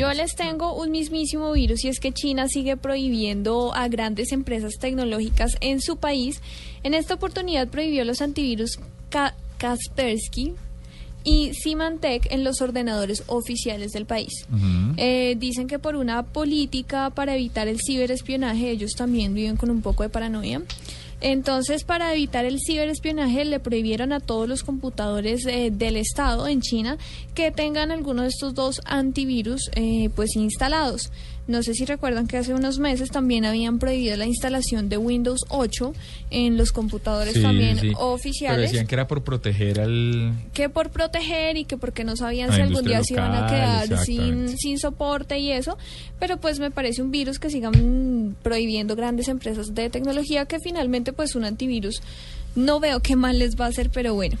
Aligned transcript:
Yo 0.00 0.10
les 0.14 0.34
tengo 0.34 0.72
un 0.82 0.90
mismísimo 0.92 1.52
virus 1.52 1.84
y 1.84 1.88
es 1.88 2.00
que 2.00 2.10
China 2.10 2.48
sigue 2.48 2.78
prohibiendo 2.78 3.74
a 3.74 3.86
grandes 3.88 4.32
empresas 4.32 4.78
tecnológicas 4.80 5.58
en 5.60 5.82
su 5.82 5.98
país. 5.98 6.40
En 6.82 6.94
esta 6.94 7.12
oportunidad 7.12 7.68
prohibió 7.68 8.02
los 8.06 8.22
antivirus 8.22 8.80
Kaspersky, 9.58 10.54
y 11.22 11.52
Symantec 11.52 12.32
en 12.32 12.44
los 12.44 12.62
ordenadores 12.62 13.24
oficiales 13.26 13.92
del 13.92 14.06
país. 14.06 14.46
Eh, 14.96 15.36
dicen 15.38 15.66
que 15.66 15.78
por 15.78 15.96
una 15.96 16.22
política 16.22 17.10
para 17.10 17.34
evitar 17.34 17.68
el 17.68 17.78
ciberespionaje, 17.78 18.70
ellos 18.70 18.92
también 18.92 19.34
viven 19.34 19.56
con 19.56 19.70
un 19.70 19.82
poco 19.82 20.02
de 20.02 20.08
paranoia. 20.08 20.62
Entonces, 21.20 21.84
para 21.84 22.12
evitar 22.12 22.44
el 22.44 22.58
ciberespionaje, 22.60 23.44
le 23.44 23.60
prohibieron 23.60 24.12
a 24.12 24.20
todos 24.20 24.48
los 24.48 24.62
computadores 24.62 25.46
eh, 25.46 25.70
del 25.72 25.96
Estado 25.96 26.48
en 26.48 26.60
China 26.60 26.96
que 27.34 27.50
tengan 27.50 27.90
alguno 27.90 28.22
de 28.22 28.28
estos 28.28 28.54
dos 28.54 28.80
antivirus 28.84 29.70
eh, 29.74 30.10
pues 30.14 30.36
instalados. 30.36 31.10
No 31.50 31.64
sé 31.64 31.74
si 31.74 31.84
recuerdan 31.84 32.28
que 32.28 32.36
hace 32.36 32.54
unos 32.54 32.78
meses 32.78 33.10
también 33.10 33.44
habían 33.44 33.80
prohibido 33.80 34.16
la 34.16 34.24
instalación 34.24 34.88
de 34.88 34.98
Windows 34.98 35.40
8 35.48 35.92
en 36.30 36.56
los 36.56 36.70
computadores 36.70 37.42
también 37.42 37.94
oficiales. 37.96 38.56
Pero 38.56 38.68
decían 38.68 38.86
que 38.86 38.94
era 38.94 39.08
por 39.08 39.24
proteger 39.24 39.80
al... 39.80 40.32
Que 40.52 40.68
por 40.68 40.90
proteger 40.90 41.56
y 41.56 41.64
que 41.64 41.76
porque 41.76 42.04
no 42.04 42.14
sabían 42.14 42.52
si 42.52 42.60
algún 42.60 42.84
día 42.84 43.02
se 43.02 43.14
iban 43.14 43.34
a 43.34 43.48
quedar 43.48 44.04
sin, 44.04 44.56
sin 44.58 44.78
soporte 44.78 45.40
y 45.40 45.50
eso. 45.50 45.76
Pero 46.20 46.36
pues 46.36 46.60
me 46.60 46.70
parece 46.70 47.02
un 47.02 47.10
virus 47.10 47.40
que 47.40 47.50
sigan 47.50 48.36
prohibiendo 48.44 48.94
grandes 48.94 49.26
empresas 49.26 49.74
de 49.74 49.90
tecnología 49.90 50.44
que 50.44 50.60
finalmente 50.60 51.09
pues 51.12 51.34
un 51.34 51.44
antivirus 51.44 52.02
no 52.54 52.80
veo 52.80 53.00
qué 53.00 53.16
mal 53.16 53.38
les 53.38 53.58
va 53.58 53.66
a 53.66 53.68
hacer, 53.68 53.90
pero 53.90 54.14
bueno. 54.14 54.36